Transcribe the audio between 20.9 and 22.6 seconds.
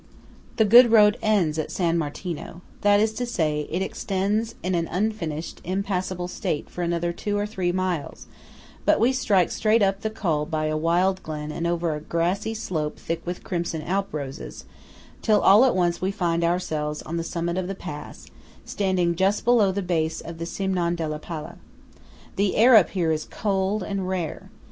della Pala. The